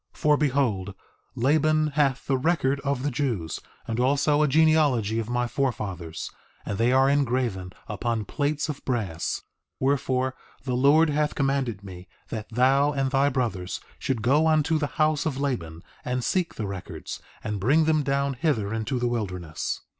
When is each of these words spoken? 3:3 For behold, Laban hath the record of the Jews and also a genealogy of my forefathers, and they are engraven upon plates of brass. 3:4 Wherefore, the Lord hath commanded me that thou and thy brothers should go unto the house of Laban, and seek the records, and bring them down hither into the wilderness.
3:3 0.15 0.17
For 0.17 0.35
behold, 0.35 0.93
Laban 1.35 1.87
hath 1.89 2.25
the 2.25 2.35
record 2.35 2.79
of 2.79 3.03
the 3.03 3.11
Jews 3.11 3.59
and 3.87 3.99
also 3.99 4.41
a 4.41 4.47
genealogy 4.47 5.19
of 5.19 5.29
my 5.29 5.45
forefathers, 5.45 6.31
and 6.65 6.79
they 6.79 6.91
are 6.91 7.07
engraven 7.07 7.71
upon 7.87 8.25
plates 8.25 8.67
of 8.67 8.83
brass. 8.83 9.43
3:4 9.75 9.75
Wherefore, 9.79 10.35
the 10.63 10.73
Lord 10.73 11.11
hath 11.11 11.35
commanded 11.35 11.83
me 11.83 12.07
that 12.29 12.49
thou 12.49 12.91
and 12.93 13.11
thy 13.11 13.29
brothers 13.29 13.79
should 13.99 14.23
go 14.23 14.47
unto 14.47 14.79
the 14.79 14.87
house 14.97 15.27
of 15.27 15.39
Laban, 15.39 15.83
and 16.03 16.23
seek 16.23 16.55
the 16.55 16.65
records, 16.65 17.21
and 17.43 17.59
bring 17.59 17.85
them 17.85 18.01
down 18.01 18.33
hither 18.33 18.73
into 18.73 18.97
the 18.97 19.07
wilderness. 19.07 19.81